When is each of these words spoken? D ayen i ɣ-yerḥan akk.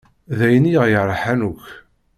D 0.37 0.39
ayen 0.45 0.69
i 0.71 0.75
ɣ-yerḥan 0.81 1.41
akk. 1.49 1.65